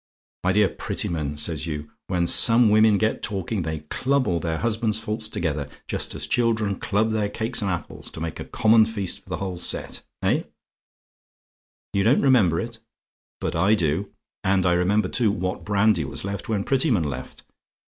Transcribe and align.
'My 0.43 0.53
dear 0.53 0.67
Prettyman,' 0.67 1.37
says 1.37 1.67
you, 1.67 1.91
'when 2.07 2.25
some 2.25 2.71
women 2.71 2.97
get 2.97 3.21
talking, 3.21 3.61
they 3.61 3.81
club 3.91 4.25
all 4.25 4.39
their 4.39 4.57
husbands' 4.57 4.97
faults 4.99 5.29
together; 5.29 5.69
just 5.87 6.15
as 6.15 6.25
children 6.25 6.79
club 6.79 7.11
their 7.11 7.29
cakes 7.29 7.61
and 7.61 7.69
apples, 7.69 8.09
to 8.09 8.19
make 8.19 8.39
a 8.39 8.45
common 8.45 8.85
feast 8.85 9.19
for 9.23 9.29
the 9.29 9.37
whole 9.37 9.57
set.' 9.57 10.01
Eh? 10.23 10.41
"YOU 11.93 12.01
DON'T 12.03 12.19
REMEMBER 12.23 12.59
IT? 12.61 12.79
"But 13.39 13.55
I 13.55 13.75
do: 13.75 14.09
and 14.43 14.65
I 14.65 14.73
remember, 14.73 15.07
too, 15.07 15.31
what 15.31 15.63
brandy 15.63 16.03
was 16.03 16.25
left 16.25 16.49
when 16.49 16.63
Prettyman 16.63 17.03
left. 17.03 17.43